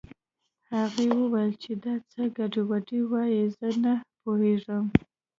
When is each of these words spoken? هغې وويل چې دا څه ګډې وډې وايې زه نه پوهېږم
هغې 0.73 1.07
وويل 1.19 1.51
چې 1.63 1.71
دا 1.83 1.95
څه 2.11 2.21
ګډې 2.37 2.61
وډې 2.69 3.01
وايې 3.11 3.43
زه 3.57 3.69
نه 3.83 3.93
پوهېږم 4.21 4.85